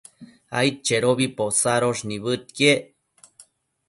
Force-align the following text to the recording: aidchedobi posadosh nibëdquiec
aidchedobi 0.59 1.27
posadosh 1.39 2.01
nibëdquiec 2.07 2.81